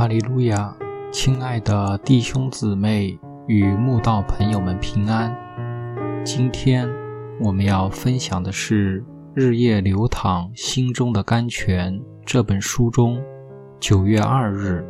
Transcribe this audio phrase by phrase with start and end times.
[0.00, 0.74] 哈利路亚，
[1.12, 5.30] 亲爱的弟兄姊妹与慕道朋友们平安。
[6.24, 6.88] 今天
[7.38, 9.02] 我们要分享的是
[9.34, 11.92] 《日夜流淌心中的甘泉》
[12.24, 13.22] 这本书中
[13.78, 14.82] 九月二日，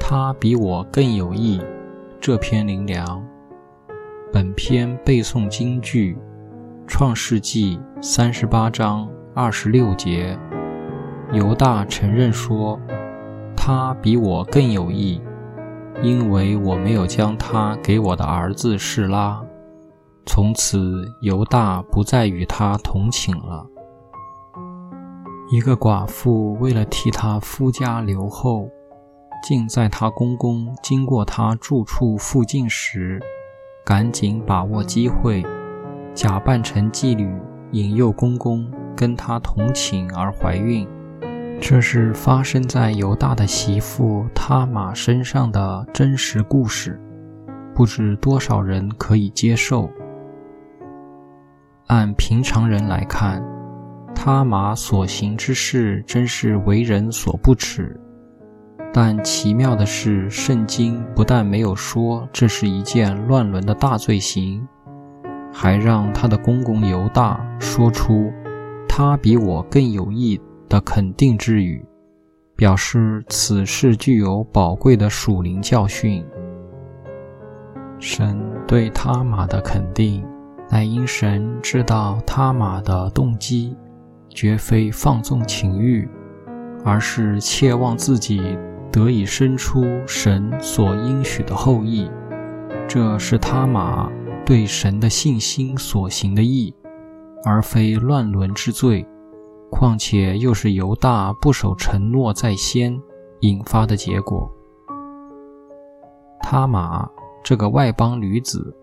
[0.00, 1.60] 他比我更有益
[2.20, 3.24] 这篇灵粮。
[4.32, 6.14] 本篇背诵京剧
[6.88, 10.36] 《创世纪》三十八章二十六节。
[11.32, 12.80] 犹大承认说
[13.60, 15.20] ：“他比我更有益，
[16.00, 19.42] 因为我没有将他给我的儿子示拉。”
[20.24, 23.66] 从此，犹大不再与他同寝了。
[25.50, 28.68] 一个寡妇为了替他夫家留后，
[29.42, 33.20] 竟在他公公经过他住处附近时，
[33.84, 35.44] 赶紧把握机会，
[36.14, 37.34] 假扮成妓女，
[37.72, 40.86] 引诱公公跟他同寝而怀孕。
[41.60, 46.98] 这是发生在犹大的媳妇他玛身上的真实故事，
[47.74, 49.90] 不知多少人可以接受。
[51.88, 53.44] 按平常人来看，
[54.14, 57.98] 他玛所行之事真是为人所不齿。
[58.92, 64.66] 但奇妙的是，圣经不但没有说这是一件乱伦的大罪行，
[65.52, 68.32] 还让他的公公犹大说出
[68.88, 70.40] 他比我更有益。
[70.68, 71.84] 的肯定之语，
[72.56, 76.24] 表示此事具有宝贵的属灵教训。
[77.98, 80.24] 神对他玛的肯定，
[80.70, 83.76] 乃因神知道他玛的动机，
[84.28, 86.08] 绝非放纵情欲，
[86.84, 88.56] 而是切望自己
[88.92, 92.08] 得以生出神所应许的后裔。
[92.86, 94.10] 这是他玛
[94.46, 96.74] 对神的信心所行的义，
[97.44, 99.06] 而非乱伦之罪。
[99.70, 103.00] 况且又是犹大不守承诺在先
[103.40, 104.50] 引发的结果。
[106.40, 107.08] 他玛
[107.44, 108.74] 这个外邦女子，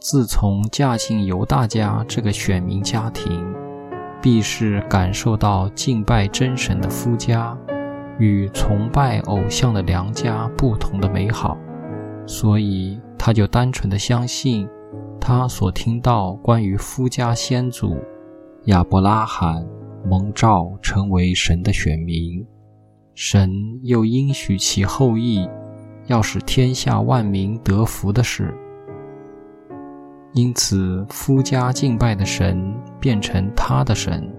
[0.00, 3.44] 自从嫁进犹大家这个选民家庭，
[4.20, 7.56] 必是感受到敬拜真神的夫家
[8.18, 11.56] 与崇拜偶像的良家不同的美好，
[12.26, 14.68] 所以她就单纯的相信，
[15.20, 17.96] 她所听到关于夫家先祖
[18.64, 19.64] 亚伯拉罕。
[20.08, 22.46] 蒙召成为神的选民，
[23.14, 25.48] 神又应许其后裔
[26.06, 28.54] 要使天下万民得福的事。
[30.32, 34.32] 因此，夫家敬拜的神变成他的神，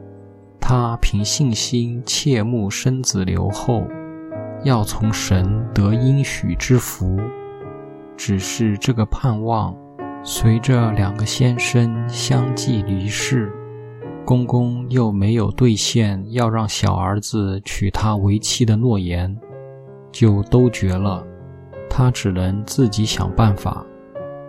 [0.61, 3.83] 他凭信心切慕生子留后，
[4.63, 7.17] 要从神得应许之福。
[8.15, 9.75] 只是这个盼望，
[10.23, 13.51] 随着两个先生相继离世。
[14.27, 19.33] 公公又没有兑现要让小儿子娶她为妻的诺言，
[20.11, 21.25] 就都绝了。
[21.89, 23.85] 他只能自己想办法，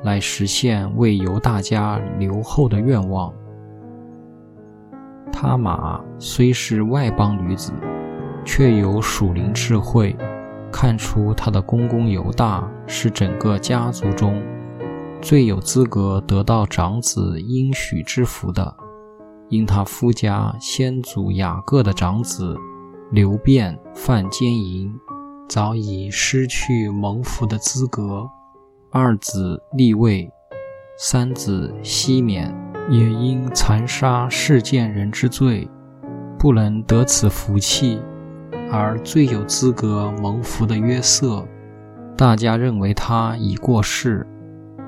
[0.02, 3.32] 来实现为犹大家留后的愿望。
[5.32, 7.72] 他玛虽是外邦女子，
[8.44, 10.16] 却有属灵智慧，
[10.72, 14.42] 看出她的公公犹大是整个家族中
[15.22, 18.74] 最有资格得到长子应许之福的。
[19.48, 22.56] 因他夫家先祖雅各的长子
[23.10, 24.92] 刘辩犯奸淫，
[25.48, 28.28] 早已失去蒙福的资格；
[28.90, 30.30] 二子立位，
[30.98, 32.54] 三子西缅
[32.90, 35.66] 也因残杀世间人之罪，
[36.38, 37.98] 不能得此福气；
[38.70, 41.42] 而最有资格蒙福的约瑟，
[42.16, 44.26] 大家认为他已过世，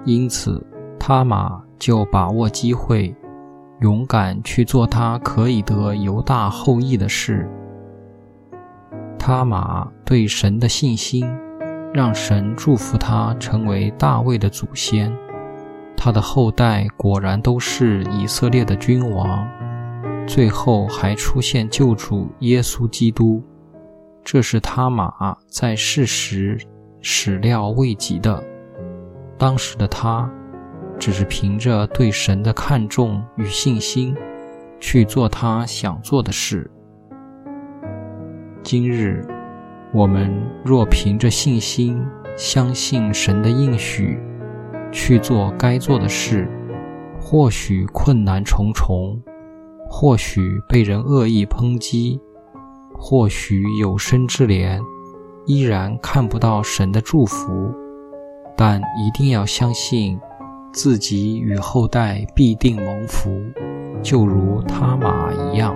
[0.05, 0.63] 因此
[0.99, 3.17] 他玛就把握机会。
[3.81, 7.49] 勇敢去做他可以得犹大后裔的事。
[9.19, 11.27] 他玛对神的信心，
[11.95, 15.11] 让神祝福他成为大卫的祖先。
[15.97, 19.47] 他的后代果然都是以色列的君王，
[20.27, 23.43] 最后还出现救主耶稣基督。
[24.23, 26.59] 这是他玛在世时
[27.01, 28.43] 始料未及的。
[29.39, 30.31] 当时的他。
[31.01, 34.15] 只是凭着对神的看重与信心，
[34.79, 36.71] 去做他想做的事。
[38.63, 39.27] 今日，
[39.95, 40.31] 我们
[40.63, 42.07] 若凭着信心
[42.37, 44.19] 相信神的应许，
[44.93, 46.47] 去做该做的事，
[47.19, 49.19] 或许困难重重，
[49.89, 52.21] 或许被人恶意抨击，
[52.95, 54.79] 或许有生之年
[55.47, 57.75] 依然看不到神的祝福，
[58.55, 60.21] 但一定要相信。
[60.73, 63.41] 自己与后代必定蒙福，
[64.03, 65.75] 就如他马一样。